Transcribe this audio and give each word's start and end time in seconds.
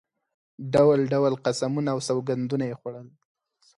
ډول 0.73 0.99
ډول 1.13 1.33
قسمونه 1.45 1.89
او 1.93 1.99
سوګندونه 2.07 2.63
یې 2.69 2.75
خوړل. 2.79 3.07